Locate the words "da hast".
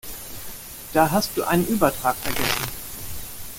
0.93-1.37